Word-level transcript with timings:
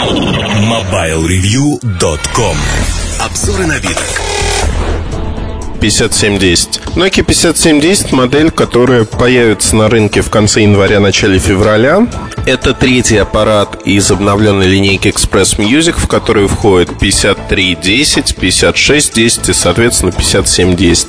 MobileReview.com 0.00 2.56
Обзоры 3.20 3.66
новинок 3.66 4.22
5710. 5.78 6.80
Nokia 6.96 7.22
5710 7.22 8.12
модель, 8.12 8.50
которая 8.50 9.04
появится 9.04 9.76
на 9.76 9.90
рынке 9.90 10.22
в 10.22 10.30
конце 10.30 10.62
января-начале 10.62 11.38
февраля. 11.38 12.06
Это 12.46 12.72
третий 12.72 13.18
аппарат 13.18 13.82
из 13.84 14.10
обновленной 14.10 14.66
линейки 14.66 15.08
Express 15.08 15.58
Music, 15.58 15.96
в 15.98 16.08
которую 16.08 16.48
входит 16.48 16.98
5310, 16.98 18.36
5610 18.36 19.50
и, 19.50 19.52
соответственно, 19.52 20.12
5710. 20.12 21.08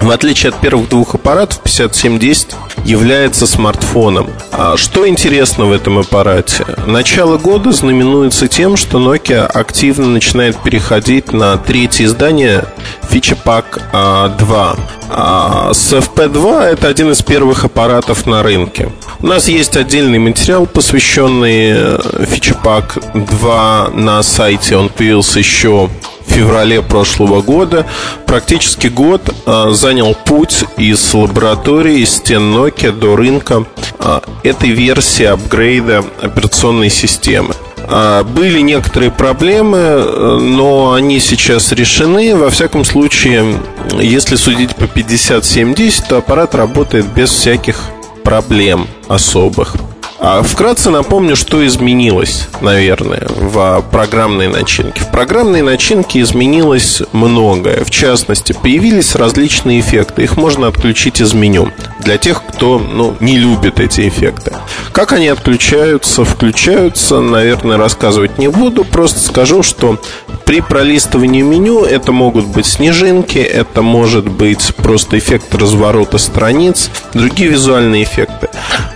В 0.00 0.10
отличие 0.10 0.48
от 0.48 0.60
первых 0.60 0.88
двух 0.88 1.14
аппаратов, 1.14 1.60
5710 1.62 2.56
является 2.84 3.46
смартфоном. 3.46 4.30
А 4.50 4.76
что 4.78 5.06
интересно 5.06 5.66
в 5.66 5.72
этом 5.72 5.98
аппарате? 5.98 6.64
Начало 6.86 7.36
года 7.36 7.70
знаменуется 7.70 8.48
тем, 8.48 8.76
что 8.78 8.98
Nokia 8.98 9.44
активно 9.46 10.06
начинает 10.06 10.56
переходить 10.62 11.32
на 11.32 11.58
третье 11.58 12.06
издание 12.06 12.64
Feature 13.10 13.38
Pack 13.44 14.38
2. 14.38 14.76
А 15.10 15.74
с 15.74 15.92
FP2 15.92 16.62
это 16.62 16.88
один 16.88 17.10
из 17.10 17.20
первых 17.20 17.64
аппаратов 17.64 18.26
на 18.26 18.42
рынке. 18.42 18.90
У 19.20 19.26
нас 19.26 19.48
есть 19.48 19.76
отдельный 19.76 20.18
материал, 20.18 20.66
посвященный 20.66 21.72
Feature 21.72 22.56
Pack 22.62 23.26
2 23.26 23.90
на 23.92 24.22
сайте. 24.22 24.76
Он 24.76 24.88
появился 24.88 25.40
еще 25.40 25.90
феврале 26.30 26.82
прошлого 26.82 27.42
года. 27.42 27.86
Практически 28.26 28.86
год 28.86 29.22
а, 29.46 29.70
занял 29.72 30.14
путь 30.14 30.64
из 30.76 31.12
лаборатории, 31.12 32.00
из 32.00 32.16
стен 32.16 32.54
Nokia 32.54 32.92
до 32.92 33.16
рынка 33.16 33.64
а, 33.98 34.22
этой 34.42 34.70
версии 34.70 35.24
апгрейда 35.24 36.04
операционной 36.22 36.90
системы. 36.90 37.54
А, 37.88 38.22
были 38.24 38.60
некоторые 38.60 39.10
проблемы, 39.10 40.38
но 40.40 40.92
они 40.92 41.20
сейчас 41.20 41.72
решены. 41.72 42.36
Во 42.36 42.50
всяком 42.50 42.84
случае, 42.84 43.56
если 43.98 44.36
судить 44.36 44.76
по 44.76 44.86
5070, 44.86 46.08
то 46.08 46.18
аппарат 46.18 46.54
работает 46.54 47.06
без 47.06 47.30
всяких 47.30 47.80
проблем 48.22 48.86
особых. 49.08 49.74
А 50.22 50.42
вкратце 50.42 50.90
напомню, 50.90 51.34
что 51.34 51.66
изменилось, 51.66 52.46
наверное, 52.60 53.26
в 53.26 53.82
программной 53.90 54.48
начинке. 54.48 55.00
В 55.00 55.10
программной 55.10 55.62
начинке 55.62 56.20
изменилось 56.20 57.02
многое. 57.12 57.84
В 57.84 57.90
частности, 57.90 58.52
появились 58.52 59.14
различные 59.14 59.80
эффекты. 59.80 60.24
Их 60.24 60.36
можно 60.36 60.66
отключить 60.66 61.22
из 61.22 61.32
меню. 61.32 61.72
Для 62.00 62.18
тех, 62.18 62.42
кто 62.46 62.78
ну, 62.78 63.16
не 63.20 63.38
любит 63.38 63.80
эти 63.80 64.08
эффекты. 64.08 64.52
Как 64.92 65.12
они 65.12 65.28
отключаются, 65.28 66.26
включаются, 66.26 67.20
наверное, 67.20 67.78
рассказывать 67.78 68.36
не 68.36 68.48
буду. 68.48 68.84
Просто 68.84 69.20
скажу, 69.20 69.62
что 69.62 69.98
при 70.44 70.60
пролистывании 70.60 71.42
меню 71.42 71.84
это 71.84 72.12
могут 72.12 72.44
быть 72.44 72.66
снежинки, 72.66 73.38
это 73.38 73.80
может 73.80 74.28
быть 74.28 74.74
просто 74.76 75.16
эффект 75.18 75.54
разворота 75.54 76.18
страниц, 76.18 76.90
другие 77.14 77.48
визуальные 77.48 78.02
эффекты. 78.02 78.50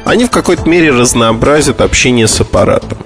Они 0.05 0.27
в 0.27 0.31
какой-то 0.31 0.69
мере 0.69 0.91
разнообразят 1.15 1.81
общение 1.81 2.27
с 2.27 2.41
аппаратом. 2.41 2.99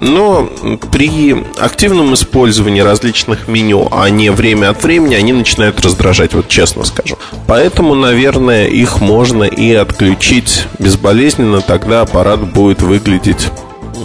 Но 0.00 0.50
при 0.92 1.34
активном 1.58 2.12
использовании 2.12 2.82
различных 2.82 3.48
меню, 3.48 3.88
а 3.90 4.10
не 4.10 4.30
время 4.30 4.68
от 4.68 4.82
времени, 4.82 5.14
они 5.14 5.32
начинают 5.32 5.80
раздражать, 5.80 6.34
вот 6.34 6.48
честно 6.48 6.84
скажу. 6.84 7.16
Поэтому, 7.46 7.94
наверное, 7.94 8.66
их 8.66 9.00
можно 9.00 9.44
и 9.44 9.72
отключить 9.72 10.66
безболезненно, 10.78 11.62
тогда 11.62 12.02
аппарат 12.02 12.40
будет 12.52 12.82
выглядеть, 12.82 13.48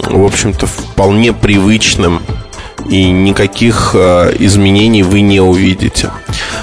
в 0.04 0.24
общем-то, 0.24 0.66
вполне 0.66 1.34
привычным 1.34 2.22
и 2.88 3.10
никаких 3.10 3.90
э, 3.94 4.34
изменений 4.38 5.02
вы 5.02 5.20
не 5.20 5.40
увидите. 5.40 6.10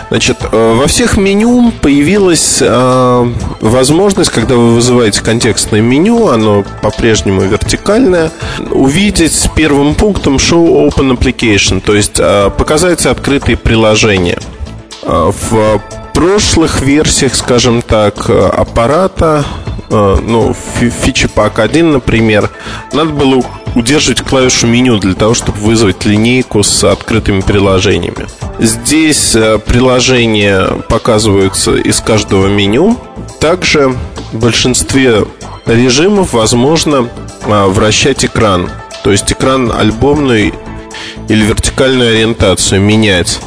Значит, 0.10 0.38
э, 0.52 0.74
во 0.74 0.88
всех 0.88 1.18
меню 1.18 1.72
появилась 1.82 2.60
э, 2.62 3.32
возможность, 3.60 4.30
когда 4.30 4.56
вы 4.56 4.76
вызываете 4.76 5.22
контекстное 5.22 5.82
меню, 5.82 6.30
оно 6.30 6.64
по-прежнему 6.82 7.42
вертикальное, 7.42 8.32
увидеть 8.72 9.50
первым 9.56 9.96
пунктом 9.96 10.38
Show 10.38 10.88
Open 10.88 11.18
Application, 11.18 11.82
то 11.82 11.94
есть 11.94 12.22
показать 12.58 13.06
открытые 13.06 13.58
приложения. 13.58 14.40
В 15.04 15.82
прошлых 16.14 16.82
версиях, 16.82 17.36
скажем 17.36 17.82
так, 17.82 18.30
аппарата 18.30 19.46
ну, 19.90 20.54
фичи-пак 21.04 21.60
1, 21.60 21.92
например, 21.92 22.50
надо 22.92 23.12
было 23.12 23.44
удерживать 23.78 24.22
клавишу 24.22 24.66
меню 24.66 24.98
для 24.98 25.14
того, 25.14 25.36
чтобы 25.36 25.60
вызвать 25.60 26.04
линейку 26.06 26.64
с 26.64 26.84
открытыми 26.84 27.42
приложениями. 27.42 28.26
Здесь 28.60 29.36
э, 29.36 29.60
приложения 29.60 30.66
показываются 30.90 31.76
из 31.76 32.00
каждого 32.00 32.48
меню. 32.48 32.98
Также 33.40 33.96
в 34.32 34.40
большинстве 34.40 35.26
режимов 35.68 36.34
возможно 36.34 37.08
э, 37.46 37.66
вращать 37.68 38.26
экран. 38.26 38.72
То 39.04 39.12
есть 39.12 39.32
экран 39.32 39.72
альбомную 39.72 40.54
или 41.30 41.44
вертикальную 41.44 42.10
ориентацию 42.10 42.82
менять, 42.82 43.40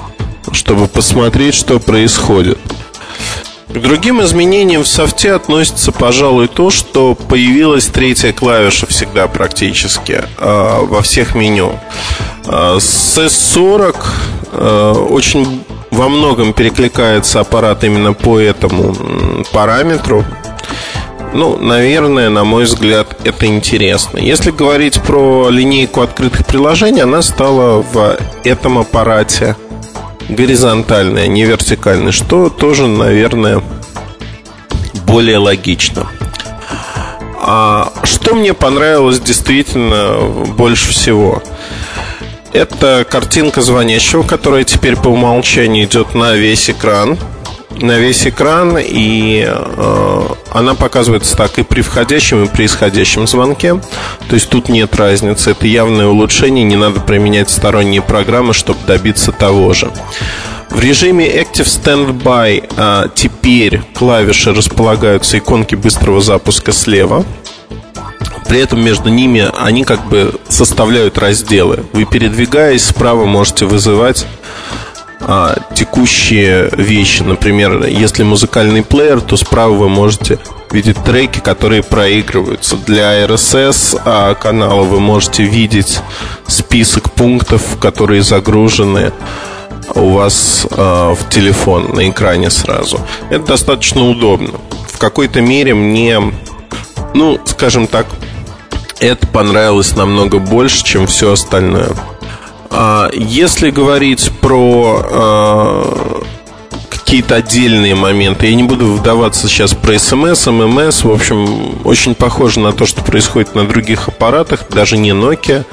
чтобы 0.53 0.87
посмотреть, 0.87 1.55
что 1.55 1.81
происходит. 1.81 2.59
К 3.73 3.79
другим 3.79 4.21
изменениям 4.21 4.83
в 4.83 4.89
софте 4.89 5.33
относится, 5.33 5.93
пожалуй, 5.93 6.49
то, 6.49 6.71
что 6.71 7.15
появилась 7.15 7.87
третья 7.87 8.33
клавиша 8.33 8.87
всегда 8.89 9.29
практически 9.29 10.25
э, 10.39 10.79
во 10.87 11.03
всех 11.03 11.37
меню. 11.37 11.79
Э, 12.47 12.79
с 12.81 13.17
S40 13.17 13.97
э, 14.53 14.93
очень 15.11 15.63
во 15.93 16.09
многом 16.09 16.53
перекликается 16.53 17.39
аппарат 17.39 17.85
именно 17.85 18.13
по 18.13 18.41
этому 18.41 18.97
параметру. 19.53 20.25
Ну, 21.33 21.57
наверное, 21.57 22.29
на 22.29 22.43
мой 22.43 22.65
взгляд, 22.65 23.17
это 23.23 23.47
интересно. 23.47 24.19
Если 24.19 24.51
говорить 24.51 25.01
про 25.01 25.49
линейку 25.49 26.01
открытых 26.01 26.45
приложений, 26.45 27.03
она 27.03 27.23
стала 27.23 27.83
в 27.83 28.19
этом 28.43 28.79
аппарате 28.79 29.55
горизонтальное, 30.31 31.27
не 31.27 31.45
вертикальное, 31.45 32.13
что 32.13 32.49
тоже, 32.49 32.87
наверное, 32.87 33.63
более 35.07 35.39
логично. 35.39 36.09
А 37.43 37.93
что 38.05 38.35
мне 38.35 38.55
понравилось 38.55 39.21
действительно 39.21 40.21
больше 40.57 40.91
всего? 40.91 41.43
Это 42.53 43.07
картинка 43.09 43.61
звонящего, 43.63 44.23
которая 44.23 44.65
теперь 44.65 44.97
по 44.97 45.09
умолчанию 45.09 45.85
идет 45.85 46.15
на 46.15 46.35
весь 46.35 46.69
экран 46.71 47.19
на 47.83 47.99
весь 47.99 48.27
экран, 48.27 48.77
и 48.79 49.47
э, 49.47 50.23
она 50.53 50.75
показывается 50.75 51.37
так 51.37 51.59
и 51.59 51.63
при 51.63 51.81
входящем, 51.83 52.45
и 52.45 52.49
при 52.49 52.67
исходящем 52.67 53.27
звонке. 53.27 53.81
То 54.29 54.35
есть 54.35 54.49
тут 54.49 54.69
нет 54.69 54.95
разницы. 54.97 55.53
Это 55.53 55.67
явное 55.67 56.07
улучшение, 56.07 56.65
не 56.65 56.77
надо 56.77 57.01
применять 57.01 57.51
сторонние 57.51 58.03
программы, 58.03 58.53
чтобы 58.53 58.81
добиться 58.87 59.33
того 59.33 59.73
же. 59.73 59.91
В 60.71 60.79
режиме 60.81 61.27
Active 61.27 61.67
Standby 61.67 62.73
э, 62.77 63.09
теперь 63.15 63.83
клавиши 63.95 64.53
располагаются 64.53 65.39
иконки 65.39 65.75
быстрого 65.75 66.21
запуска 66.21 66.73
слева. 66.73 67.25
При 68.49 68.61
этом 68.61 68.83
между 68.83 69.11
ними 69.11 69.49
они 69.59 69.85
как 69.85 70.09
бы 70.09 70.35
составляют 70.49 71.19
разделы. 71.19 71.85
Вы 71.93 72.05
передвигаясь 72.05 72.85
справа 72.85 73.25
можете 73.25 73.65
вызывать 73.65 74.27
а, 75.21 75.57
текущие 75.75 76.71
вещи. 76.73 77.23
Например, 77.23 77.85
если 77.87 78.23
музыкальный 78.23 78.83
плеер, 78.83 79.21
то 79.21 79.37
справа 79.37 79.73
вы 79.73 79.89
можете 79.89 80.39
видеть 80.71 81.03
треки, 81.05 81.41
которые 81.41 81.83
проигрываются. 81.83 82.77
Для 82.77 83.25
RSS 83.25 84.01
а, 84.05 84.35
канала 84.35 84.83
вы 84.83 85.01
можете 85.01 85.45
видеть 85.45 86.01
список 86.47 87.13
пунктов, 87.13 87.79
которые 87.79 88.23
загружены 88.23 89.13
у 89.95 90.11
вас 90.11 90.67
а, 90.71 91.15
в 91.15 91.29
телефон 91.29 91.95
на 91.95 92.09
экране 92.09 92.51
сразу. 92.51 93.01
Это 93.31 93.47
достаточно 93.47 94.09
удобно. 94.09 94.61
В 94.89 94.99
какой-то 94.99 95.41
мере 95.41 95.75
мне, 95.75 96.21
ну, 97.15 97.39
скажем 97.45 97.87
так, 97.87 98.07
это 99.01 99.27
понравилось 99.27 99.97
намного 99.97 100.39
больше, 100.39 100.85
чем 100.85 101.07
все 101.07 101.33
остальное. 101.33 101.91
А, 102.71 103.11
если 103.13 103.71
говорить 103.71 104.31
про 104.41 105.03
а, 105.05 106.23
какие-то 107.11 107.35
отдельные 107.35 107.97
моменты. 107.97 108.47
Я 108.47 108.55
не 108.55 108.63
буду 108.63 108.93
вдаваться 108.93 109.49
сейчас 109.49 109.75
про 109.75 109.99
смс, 109.99 110.47
ММС. 110.47 111.03
В 111.03 111.11
общем, 111.11 111.81
очень 111.85 112.15
похоже 112.15 112.61
на 112.61 112.73
то, 112.73 112.87
что 112.87 113.03
происходит 113.03 113.57
на 113.57 113.67
других 113.67 114.07
аппаратах, 114.07 114.69
даже 114.69 114.97
не 114.97 115.11
Nokia. 115.11 115.65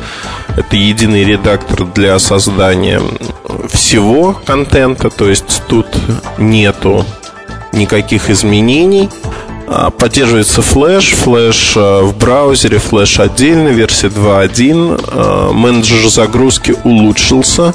Это 0.55 0.75
единый 0.75 1.23
редактор 1.23 1.85
для 1.85 2.17
создания 2.17 2.99
всего 3.69 4.33
контента, 4.47 5.11
то 5.11 5.29
есть 5.29 5.61
тут 5.67 5.85
нету 6.39 7.05
никаких 7.71 8.31
изменений. 8.31 9.07
А, 9.67 9.89
поддерживается 9.89 10.61
флеш, 10.61 11.09
флеш 11.09 11.73
а, 11.75 12.01
в 12.03 12.17
браузере, 12.17 12.79
флеш 12.79 13.19
отдельно, 13.19 13.67
версия 13.67 14.07
2.1. 14.07 15.09
А, 15.11 15.51
менеджер 15.51 16.09
загрузки 16.09 16.75
улучшился. 16.83 17.73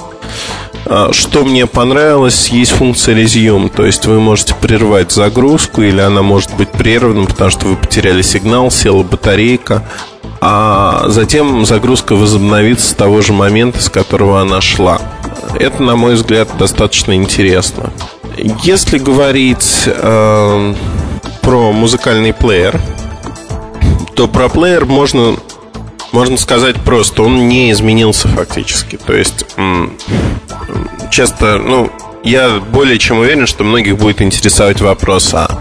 Что 1.12 1.44
мне 1.44 1.66
понравилось, 1.66 2.48
есть 2.48 2.72
функция 2.72 3.14
resume, 3.14 3.70
то 3.70 3.86
есть 3.86 4.04
вы 4.06 4.18
можете 4.18 4.54
прервать 4.56 5.12
загрузку 5.12 5.80
или 5.80 6.00
она 6.00 6.22
может 6.22 6.52
быть 6.54 6.70
прервана, 6.70 7.24
потому 7.24 7.50
что 7.50 7.66
вы 7.66 7.76
потеряли 7.76 8.20
сигнал, 8.20 8.70
села 8.70 9.04
батарейка, 9.04 9.84
а 10.40 11.04
затем 11.06 11.64
загрузка 11.64 12.16
возобновится 12.16 12.90
с 12.90 12.94
того 12.94 13.22
же 13.22 13.32
момента, 13.32 13.80
с 13.80 13.88
которого 13.88 14.40
она 14.40 14.60
шла. 14.60 15.00
Это, 15.54 15.80
на 15.82 15.94
мой 15.94 16.14
взгляд, 16.14 16.48
достаточно 16.58 17.14
интересно. 17.14 17.92
Если 18.36 18.98
говорить 18.98 19.84
э, 19.86 20.74
про 21.42 21.72
музыкальный 21.72 22.32
плеер, 22.32 22.80
то 24.14 24.28
про 24.28 24.48
плеер 24.48 24.86
можно, 24.86 25.36
можно 26.12 26.36
сказать 26.36 26.76
просто, 26.76 27.22
он 27.22 27.48
не 27.48 27.70
изменился 27.72 28.28
фактически. 28.28 28.96
То 28.96 29.14
есть 29.14 29.46
часто, 31.10 31.58
ну, 31.58 31.90
я 32.24 32.60
более 32.60 32.98
чем 32.98 33.18
уверен, 33.18 33.46
что 33.46 33.64
многих 33.64 33.98
будет 33.98 34.22
интересовать 34.22 34.80
вопрос, 34.80 35.34
а 35.34 35.60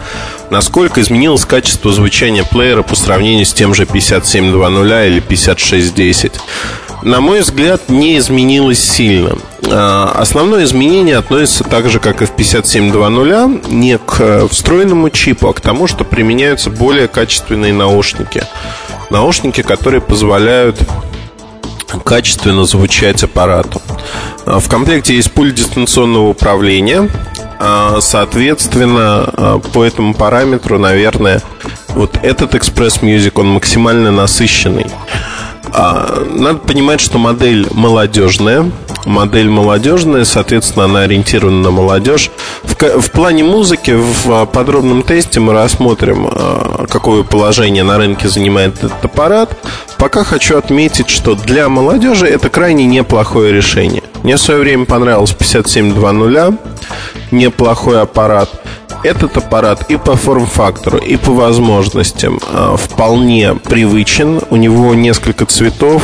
насколько 0.50 1.02
изменилось 1.02 1.46
качество 1.46 1.92
звучания 1.92 2.44
плеера 2.44 2.84
по 2.84 2.96
сравнению 2.96 3.46
с 3.46 3.54
тем 3.54 3.74
же 3.74 3.86
5720 3.86 5.08
или 5.08 5.20
5610. 5.20 6.34
На 7.04 7.20
мой 7.20 7.42
взгляд, 7.42 7.90
не 7.90 8.18
изменилось 8.18 8.80
сильно. 8.80 9.38
А, 9.74 10.12
основное 10.18 10.66
изменение 10.66 11.18
относится 11.18 11.64
так 11.64 11.90
же, 11.90 12.00
как 12.00 12.22
и 12.22 12.26
в 12.26 12.32
5720, 12.32 13.72
не 13.72 13.98
к 13.98 14.20
э, 14.20 14.48
встроенному 14.50 15.10
чипу, 15.10 15.48
а 15.48 15.54
к 15.54 15.62
тому, 15.62 15.88
что 15.88 16.04
применяются 16.04 16.70
более 16.70 17.08
качественные 17.08 17.72
наушники. 17.72 18.44
Наушники, 19.10 19.62
которые 19.62 20.02
позволяют 20.02 20.78
качественно 22.04 22.66
звучать 22.66 23.24
аппарату. 23.24 23.82
А, 24.46 24.60
в 24.60 24.68
комплекте 24.68 25.16
есть 25.16 25.32
пульт 25.32 25.56
дистанционного 25.56 26.30
управления. 26.30 27.10
Соответственно, 28.00 29.62
по 29.72 29.86
этому 29.86 30.16
параметру, 30.16 30.80
наверное, 30.80 31.44
вот 31.90 32.18
этот 32.24 32.56
Express 32.56 33.02
Music, 33.02 33.34
он 33.36 33.50
максимально 33.50 34.10
насыщенный. 34.10 34.88
Надо 35.72 36.56
понимать, 36.56 37.00
что 37.02 37.20
модель 37.20 37.68
молодежная, 37.70 38.72
модель 39.06 39.50
молодежная, 39.50 40.26
соответственно, 40.26 40.86
она 40.86 41.02
ориентирована 41.02 41.62
на 41.62 41.72
молодежь. 41.72 42.32
В, 42.64 42.76
в 42.76 43.12
плане 43.12 43.44
музыки 43.44 43.92
в 43.92 44.32
а, 44.32 44.46
подробном 44.46 45.04
тесте 45.04 45.40
мы 45.40 45.54
рассмотрим, 45.54 46.28
а, 46.30 46.86
какое 46.90 47.24
положение 47.24 47.84
на 47.84 47.98
рынке 47.98 48.28
занимает 48.28 48.76
этот 48.84 49.04
аппарат. 49.06 49.58
Пока 49.98 50.24
хочу 50.24 50.58
отметить, 50.58 51.10
что 51.10 51.36
для 51.36 51.70
молодежи 51.70 52.28
это 52.28 52.50
крайне 52.50 52.86
неплохое 52.86 53.52
решение. 53.52 54.04
Мне 54.24 54.36
в 54.36 54.42
свое 54.42 54.60
время 54.60 54.86
понравился 54.86 55.36
5720, 55.36 56.60
неплохой 57.32 58.02
аппарат. 58.02 58.50
Этот 59.04 59.36
аппарат 59.38 59.90
и 59.90 59.98
по 59.98 60.16
форм-фактору, 60.16 61.00
и 61.00 61.16
по 61.18 61.32
возможностям 61.32 62.40
э, 62.48 62.76
вполне 62.78 63.56
привычен. 63.56 64.42
У 64.52 64.58
него 64.58 64.94
несколько 64.94 65.46
цветов, 65.48 66.04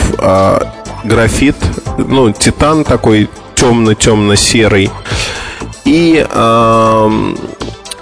графит, 1.03 1.55
ну, 1.97 2.31
титан 2.31 2.83
такой 2.83 3.29
темно-темно-серый. 3.55 4.89
И 5.85 6.25
э, 6.29 7.35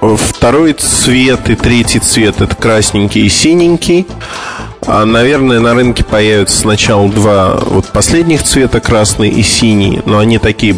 второй 0.02 0.74
цвет 0.74 1.50
и 1.50 1.56
третий 1.56 2.00
цвет 2.00 2.42
это 2.42 2.56
красненький 2.56 3.26
и 3.26 3.30
синенький. 3.30 4.08
А, 4.88 5.06
наверное, 5.06 5.60
на 5.60 5.74
рынке 5.74 6.04
появятся 6.04 6.60
сначала 6.60 7.10
два 7.10 7.56
вот 7.66 7.88
последних 7.88 8.44
цвета, 8.44 8.80
красный 8.80 9.30
и 9.30 9.42
синий, 9.42 10.02
но 10.06 10.20
они 10.20 10.38
такие, 10.38 10.76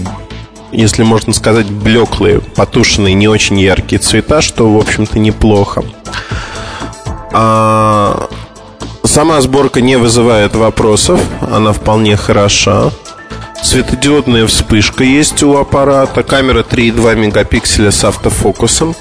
если 0.72 1.04
можно 1.04 1.34
сказать, 1.34 1.70
блеклые, 1.70 2.40
потушенные, 2.40 3.14
не 3.14 3.28
очень 3.28 3.60
яркие 3.60 4.00
цвета, 4.00 4.42
что, 4.42 4.72
в 4.72 4.78
общем-то, 4.78 5.20
неплохо. 5.20 5.84
А 7.34 8.30
Сама 9.18 9.42
сборка 9.42 9.82
не 9.82 9.96
вызывает 9.96 10.56
вопросов, 10.56 11.20
она 11.42 11.74
вполне 11.74 12.16
хороша. 12.16 12.92
Светодиодная 13.64 14.46
вспышка 14.46 15.04
есть 15.04 15.42
у 15.42 15.58
аппарата, 15.58 16.22
камера 16.22 16.62
3,2 16.62 17.16
мегапикселя 17.16 17.90
с 17.90 18.04
автофокусом. 18.04 18.96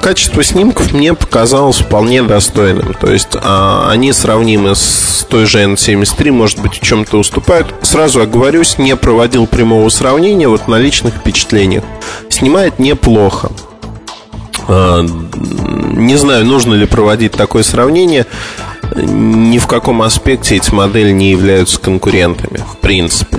Качество 0.00 0.42
снимков 0.42 0.94
мне 0.94 1.12
показалось 1.12 1.80
вполне 1.80 2.22
достойным. 2.22 2.94
То 2.94 3.12
есть 3.12 3.28
а, 3.34 3.90
они 3.90 4.14
сравнимы 4.14 4.74
с 4.74 5.26
той 5.28 5.44
же 5.44 5.62
N73, 5.62 6.30
может 6.30 6.60
быть, 6.60 6.80
в 6.80 6.80
чем-то 6.80 7.18
уступают. 7.18 7.74
Сразу 7.82 8.22
оговорюсь, 8.22 8.78
не 8.78 8.96
проводил 8.96 9.46
прямого 9.46 9.90
сравнения 9.90 10.48
вот 10.48 10.66
на 10.66 10.76
личных 10.76 11.12
впечатлениях. 11.12 11.84
Снимает 12.30 12.78
неплохо. 12.78 13.50
А, 14.66 15.02
не 15.02 16.16
знаю, 16.16 16.46
нужно 16.46 16.72
ли 16.72 16.86
проводить 16.86 17.32
такое 17.32 17.62
сравнение 17.62 18.24
ни 18.96 19.58
в 19.58 19.66
каком 19.66 20.02
аспекте 20.02 20.56
эти 20.56 20.72
модели 20.72 21.10
не 21.10 21.30
являются 21.30 21.80
конкурентами, 21.80 22.58
в 22.58 22.76
принципе. 22.78 23.38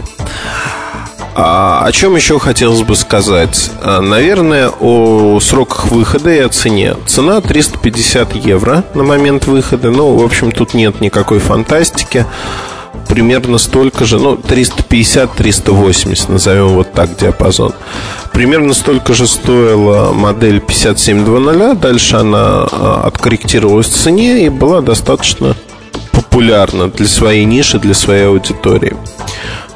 А 1.41 1.85
о 1.85 1.91
чем 1.93 2.15
еще 2.17 2.37
хотелось 2.37 2.81
бы 2.81 2.95
сказать? 2.95 3.71
А, 3.81 4.01
наверное, 4.01 4.69
о 4.79 5.39
сроках 5.39 5.87
выхода 5.87 6.31
и 6.31 6.39
о 6.39 6.49
цене. 6.49 6.95
Цена 7.05 7.39
350 7.39 8.35
евро 8.35 8.83
на 8.93 9.03
момент 9.03 9.47
выхода. 9.47 9.89
Ну, 9.89 10.17
в 10.17 10.23
общем, 10.23 10.51
тут 10.51 10.73
нет 10.73 10.99
никакой 10.99 11.39
фантастики. 11.39 12.25
Примерно 13.07 13.57
столько 13.57 14.03
же, 14.03 14.19
ну, 14.19 14.35
350-380, 14.35 16.31
назовем 16.31 16.69
вот 16.69 16.91
так 16.91 17.15
диапазон. 17.15 17.73
Примерно 18.39 18.73
столько 18.73 19.13
же 19.13 19.27
стоила 19.27 20.13
модель 20.13 20.61
5700. 20.61 21.77
Дальше 21.77 22.15
она 22.15 22.65
а, 22.71 23.03
откорректировалась 23.05 23.87
в 23.87 23.97
цене 23.97 24.45
и 24.45 24.49
была 24.49 24.79
достаточно 24.79 25.57
популярна 26.13 26.87
для 26.87 27.05
своей 27.05 27.43
ниши, 27.43 27.79
для 27.79 27.93
своей 27.93 28.27
аудитории. 28.27 28.95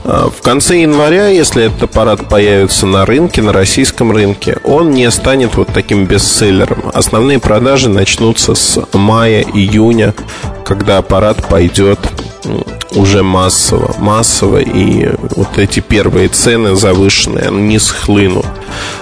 А, 0.05 0.29
в 0.29 0.41
конце 0.41 0.79
января, 0.79 1.27
если 1.27 1.65
этот 1.65 1.83
аппарат 1.83 2.29
появится 2.29 2.85
на 2.85 3.05
рынке, 3.05 3.41
на 3.41 3.51
российском 3.51 4.13
рынке, 4.13 4.55
он 4.63 4.91
не 4.91 5.11
станет 5.11 5.55
вот 5.55 5.67
таким 5.73 6.05
бестселлером. 6.05 6.89
Основные 6.93 7.39
продажи 7.39 7.89
начнутся 7.89 8.55
с 8.55 8.81
мая-июня, 8.93 10.13
когда 10.63 10.99
аппарат 10.99 11.45
пойдет 11.49 11.99
уже 12.95 13.23
массово, 13.23 13.95
массово, 13.99 14.57
и 14.57 15.09
вот 15.35 15.57
эти 15.57 15.79
первые 15.79 16.27
цены 16.27 16.75
завышенные, 16.75 17.47
они 17.47 17.79
схлынут. 17.79 18.45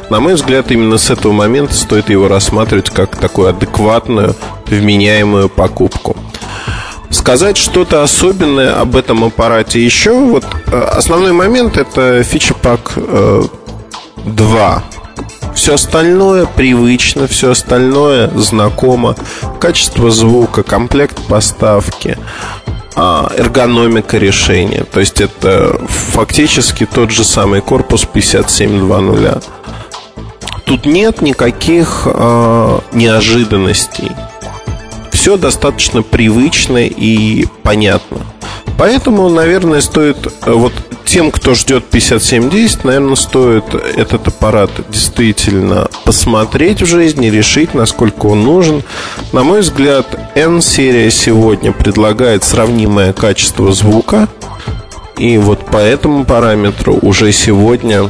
На 0.10 0.20
мой 0.20 0.36
взгляд, 0.36 0.72
именно 0.72 0.98
с 0.98 1.10
этого 1.10 1.32
момента 1.32 1.74
стоит 1.74 2.10
его 2.10 2.28
рассматривать 2.28 2.90
как 2.90 3.16
такую 3.18 3.50
адекватную, 3.50 4.36
вменяемую 4.68 5.50
покупку. 5.50 6.16
Сказать 7.10 7.58
что-то 7.58 8.04
особенное 8.04 8.80
об 8.80 8.96
этом 8.96 9.26
аппарате 9.26 9.84
еще, 9.84 10.14
вот 10.14 10.46
э, 10.68 10.82
основной 10.82 11.34
момент 11.34 11.78
это 11.78 12.24
фича 12.24 12.54
пак 12.54 12.94
2. 14.26 14.84
Все 15.54 15.74
остальное 15.74 16.46
привычно, 16.46 17.28
все 17.28 17.52
остальное 17.52 18.30
знакомо. 18.30 19.16
Качество 19.60 20.10
звука, 20.10 20.64
комплект 20.64 21.20
поставки, 21.28 22.18
эргономика 22.96 24.18
решения. 24.18 24.84
То 24.84 25.00
есть 25.00 25.22
это 25.22 25.80
фактически 25.88 26.86
тот 26.86 27.12
же 27.12 27.24
самый 27.24 27.62
корпус 27.62 28.06
5720. 28.06 29.44
Тут 30.66 30.86
нет 30.86 31.22
никаких 31.22 32.04
э, 32.06 32.80
неожиданностей. 32.94 34.12
Все 35.12 35.38
достаточно 35.38 36.02
привычно 36.02 36.86
и 36.86 37.46
понятно. 37.64 38.20
Поэтому, 38.78 39.30
наверное, 39.30 39.82
стоит 39.82 40.28
э, 40.46 40.52
вот 40.52 40.74
тем, 41.06 41.30
кто 41.32 41.56
ждет 41.56 41.86
5710, 41.86 42.86
наверное, 42.86 43.16
стоит 43.16 43.66
этот 43.74 44.30
аппарат 44.30 44.72
действительно 44.90 45.90
посмотреть 46.06 46.82
в 46.82 46.86
жизни, 46.86 47.28
решить, 47.28 47.74
насколько 47.74 48.28
он 48.28 48.44
нужен. 48.44 48.82
На 49.32 49.44
мой 49.44 49.62
взгляд, 49.62 50.06
N-серия 50.36 51.10
сегодня 51.10 51.72
предлагает 51.72 52.44
сравнимое 52.44 53.14
качество 53.14 53.72
звука. 53.72 54.28
И 55.18 55.38
вот 55.38 55.66
по 55.68 55.78
этому 55.78 56.26
параметру 56.26 57.00
уже 57.02 57.32
сегодня 57.32 58.10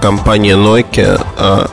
компания 0.00 0.54
Nokia 0.54 1.20
а, 1.36 1.70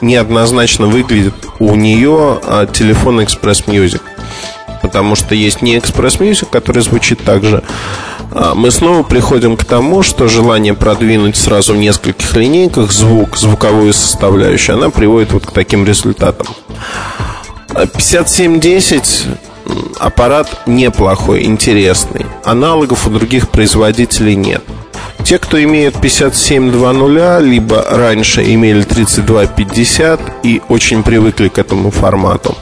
неоднозначно 0.00 0.86
выглядит 0.86 1.34
у 1.58 1.74
нее 1.74 2.38
а, 2.44 2.66
телефон 2.66 3.18
Express 3.18 3.64
Music. 3.66 4.02
Потому 4.80 5.16
что 5.16 5.34
есть 5.34 5.60
не 5.60 5.76
Express 5.76 6.20
Music, 6.20 6.46
который 6.52 6.82
звучит 6.82 7.24
так 7.24 7.42
же, 7.42 7.64
а, 8.30 8.54
мы 8.54 8.70
снова 8.70 9.02
приходим 9.02 9.56
к 9.56 9.64
тому, 9.64 10.04
что 10.04 10.28
желание 10.28 10.74
продвинуть 10.74 11.36
сразу 11.36 11.74
в 11.74 11.78
нескольких 11.78 12.36
линейках 12.36 12.92
звук, 12.92 13.36
звуковую 13.36 13.92
составляющую, 13.92 14.76
она 14.76 14.90
приводит 14.90 15.32
вот 15.32 15.46
к 15.46 15.50
таким 15.50 15.84
результатам. 15.84 16.46
5710 17.74 19.26
аппарат 19.98 20.66
неплохой, 20.66 21.44
интересный. 21.44 22.26
Аналогов 22.44 23.06
у 23.06 23.10
других 23.10 23.48
производителей 23.48 24.34
нет. 24.34 24.62
Те, 25.24 25.38
кто 25.38 25.62
имеют 25.62 26.00
5720, 26.00 27.44
либо 27.46 27.82
раньше 27.88 28.42
имели 28.42 28.82
3250 28.82 30.20
и 30.42 30.60
очень 30.68 31.02
привыкли 31.02 31.48
к 31.48 31.58
этому 31.58 31.90
формату, 31.90 32.56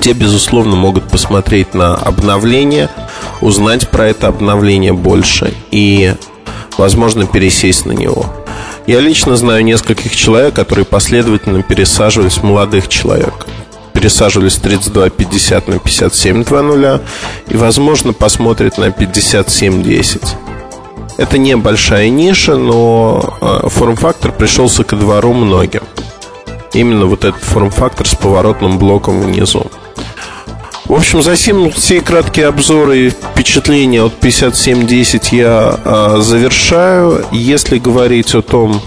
те, 0.00 0.12
безусловно, 0.12 0.76
могут 0.76 1.08
посмотреть 1.08 1.74
на 1.74 1.94
обновление, 1.94 2.88
узнать 3.40 3.90
про 3.90 4.06
это 4.08 4.28
обновление 4.28 4.92
больше 4.92 5.52
и, 5.70 6.14
возможно, 6.78 7.26
пересесть 7.26 7.84
на 7.84 7.92
него. 7.92 8.26
Я 8.86 9.00
лично 9.00 9.36
знаю 9.36 9.64
нескольких 9.64 10.16
человек, 10.16 10.54
которые 10.54 10.84
последовательно 10.84 11.62
пересаживались 11.62 12.42
молодых 12.42 12.88
человек 12.88 13.46
пересаживались 14.00 14.54
с 14.54 14.58
3250 14.58 15.68
на 15.68 15.78
5720 15.78 17.02
и, 17.48 17.56
возможно, 17.56 18.12
посмотрят 18.14 18.78
на 18.78 18.90
5710. 18.90 20.22
Это 21.18 21.36
небольшая 21.36 22.08
ниша, 22.08 22.56
но 22.56 23.36
э, 23.42 23.68
форм-фактор 23.68 24.32
пришелся 24.32 24.84
ко 24.84 24.96
двору 24.96 25.34
многим. 25.34 25.82
Именно 26.72 27.06
вот 27.06 27.24
этот 27.24 27.42
форм-фактор 27.42 28.08
с 28.08 28.14
поворотным 28.14 28.78
блоком 28.78 29.20
внизу. 29.20 29.66
В 30.86 30.94
общем, 30.94 31.22
за 31.22 31.34
всем 31.34 31.70
все 31.70 32.00
краткие 32.00 32.46
обзоры 32.46 32.98
и 32.98 33.10
впечатления 33.10 34.02
от 34.02 34.14
5710 34.14 35.32
я 35.32 35.78
э, 35.84 36.16
завершаю. 36.20 37.26
Если 37.32 37.78
говорить 37.78 38.34
о 38.34 38.40
том, 38.40 38.80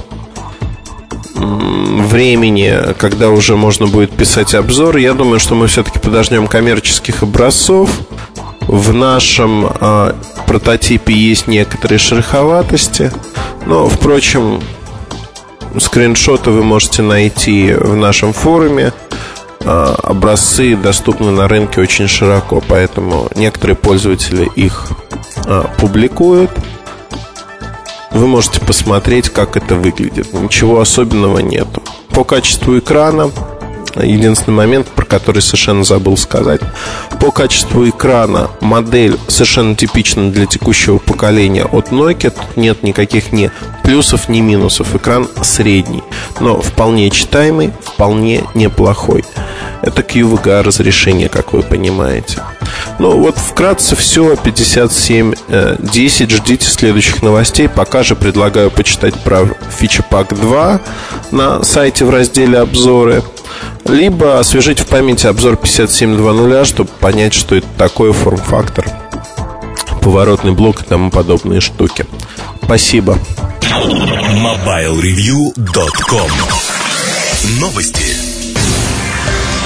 времени, 1.35 2.93
когда 2.97 3.29
уже 3.29 3.55
можно 3.55 3.87
будет 3.87 4.11
писать 4.11 4.53
обзор, 4.53 4.97
я 4.97 5.13
думаю, 5.13 5.39
что 5.39 5.55
мы 5.55 5.67
все-таки 5.67 5.99
подождем 5.99 6.47
коммерческих 6.47 7.23
образцов. 7.23 7.89
В 8.61 8.93
нашем 8.93 9.67
э, 9.67 10.13
прототипе 10.47 11.13
есть 11.13 11.47
некоторые 11.47 11.99
шероховатости, 11.99 13.11
но, 13.65 13.89
впрочем, 13.89 14.61
скриншоты 15.79 16.51
вы 16.51 16.63
можете 16.63 17.01
найти 17.01 17.73
в 17.73 17.95
нашем 17.95 18.31
форуме. 18.31 18.93
Э, 19.61 19.95
образцы 20.01 20.77
доступны 20.77 21.31
на 21.31 21.47
рынке 21.47 21.81
очень 21.81 22.07
широко, 22.07 22.63
поэтому 22.65 23.27
некоторые 23.35 23.75
пользователи 23.75 24.49
их 24.55 24.87
э, 25.45 25.63
публикуют. 25.77 26.51
Вы 28.13 28.27
можете 28.27 28.59
посмотреть, 28.59 29.29
как 29.29 29.57
это 29.57 29.75
выглядит. 29.75 30.33
Ничего 30.33 30.79
особенного 30.79 31.39
нету. 31.39 31.81
По 32.09 32.23
качеству 32.23 32.77
экрана 32.77 33.31
Единственный 34.01 34.55
момент, 34.55 34.87
про 34.87 35.05
который 35.05 35.41
совершенно 35.41 35.83
забыл 35.83 36.17
сказать. 36.17 36.61
По 37.19 37.31
качеству 37.31 37.87
экрана 37.87 38.49
модель 38.59 39.19
совершенно 39.27 39.75
типична 39.75 40.31
для 40.31 40.47
текущего 40.47 40.97
поколения 41.13 41.63
от 41.63 41.89
Nokia. 41.89 42.33
Нет 42.55 42.81
никаких 42.81 43.31
ни 43.31 43.51
плюсов, 43.83 44.29
ни 44.29 44.41
минусов. 44.41 44.95
Экран 44.95 45.27
средний, 45.43 46.03
но 46.39 46.59
вполне 46.59 47.09
читаемый, 47.11 47.71
вполне 47.81 48.43
неплохой. 48.55 49.23
Это 49.83 50.01
QVGA 50.01 50.63
разрешение, 50.63 51.29
как 51.29 51.53
вы 51.53 51.61
понимаете. 51.61 52.41
Ну 52.99 53.19
вот 53.19 53.37
вкратце 53.37 53.95
все 53.95 54.35
5710. 54.35 56.31
Ждите 56.31 56.67
следующих 56.67 57.21
новостей. 57.21 57.69
Пока 57.69 58.01
же 58.03 58.15
предлагаю 58.15 58.71
почитать 58.71 59.13
про 59.19 59.45
фича-пак 59.69 60.35
2 60.35 60.81
на 61.31 61.63
сайте 61.63 62.05
в 62.05 62.09
разделе 62.09 62.57
обзоры 62.59 63.23
либо 63.85 64.39
освежить 64.39 64.79
в 64.79 64.87
памяти 64.87 65.27
обзор 65.27 65.57
5720, 65.57 66.67
чтобы 66.67 66.89
понять, 66.99 67.33
что 67.33 67.55
это 67.55 67.67
такое 67.77 68.13
форм-фактор, 68.13 68.87
поворотный 70.03 70.51
блок 70.51 70.81
и 70.81 70.85
тому 70.85 71.09
подобные 71.09 71.61
штуки. 71.61 72.05
Спасибо. 72.63 73.17
MobileReview.com 73.61 76.29
Новости. 77.59 78.32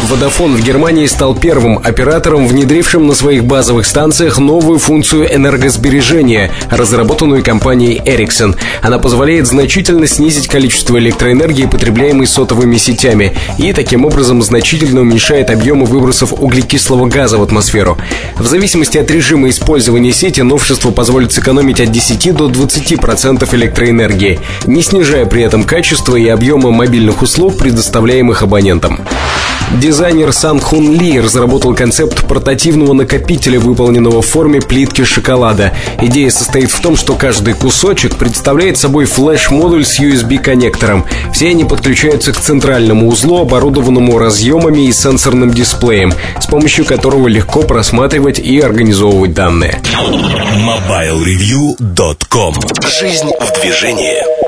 Vodafone 0.09 0.55
в 0.55 0.63
Германии 0.63 1.05
стал 1.05 1.35
первым 1.35 1.79
оператором, 1.83 2.47
внедрившим 2.47 3.07
на 3.07 3.13
своих 3.13 3.43
базовых 3.43 3.85
станциях 3.85 4.39
новую 4.39 4.79
функцию 4.79 5.35
энергосбережения, 5.35 6.49
разработанную 6.71 7.43
компанией 7.43 7.99
Ericsson. 7.99 8.55
Она 8.81 8.99
позволяет 8.99 9.47
значительно 9.47 10.07
снизить 10.07 10.47
количество 10.47 10.97
электроэнергии, 10.97 11.65
потребляемой 11.65 12.25
сотовыми 12.25 12.77
сетями, 12.77 13.35
и 13.57 13.73
таким 13.73 14.05
образом 14.05 14.41
значительно 14.41 15.01
уменьшает 15.01 15.49
объемы 15.49 15.85
выбросов 15.85 16.31
углекислого 16.31 17.07
газа 17.07 17.37
в 17.37 17.43
атмосферу. 17.43 17.97
В 18.37 18.47
зависимости 18.47 18.97
от 18.97 19.11
режима 19.11 19.49
использования 19.49 20.13
сети 20.13 20.39
новшество 20.39 20.91
позволит 20.91 21.33
сэкономить 21.33 21.81
от 21.81 21.91
10 21.91 22.33
до 22.33 22.49
20% 22.49 23.55
электроэнергии, 23.55 24.39
не 24.67 24.81
снижая 24.83 25.25
при 25.25 25.43
этом 25.43 25.65
качество 25.65 26.15
и 26.15 26.29
объемы 26.29 26.71
мобильных 26.71 27.21
услуг, 27.21 27.57
предоставляемых 27.57 28.41
абонентам. 28.41 29.01
Дизайнер 29.98 30.32
Сан 30.32 30.60
Хун 30.60 30.94
Ли 30.94 31.20
разработал 31.20 31.74
концепт 31.74 32.27
портативного 32.27 32.94
накопителя, 32.94 33.60
выполненного 33.60 34.22
в 34.22 34.27
форме 34.27 34.62
плитки 34.62 35.04
шоколада. 35.04 35.74
Идея 36.00 36.30
состоит 36.30 36.70
в 36.70 36.80
том, 36.82 36.96
что 36.96 37.16
каждый 37.16 37.56
кусочек 37.56 38.16
представляет 38.16 38.77
собой 38.77 39.06
флеш-модуль 39.06 39.84
с 39.84 40.00
USB-коннектором. 40.00 41.04
Все 41.34 41.50
они 41.50 41.66
подключаются 41.66 42.32
к 42.32 42.39
центральному 42.39 43.08
узлу, 43.08 43.42
оборудованному 43.42 44.20
разъемами 44.20 44.82
и 44.86 44.94
сенсорным 44.94 45.50
дисплеем, 45.50 46.13
с 46.39 46.46
помощью 46.46 46.86
которого 46.86 47.27
легко 47.27 47.63
просматривать 47.63 48.38
и 48.38 48.60
организовывать 48.60 49.34
данные. 49.34 49.82
MobileReview.com 50.63 52.54
Жизнь 53.00 53.32
в 53.39 53.62
движении. 53.62 54.47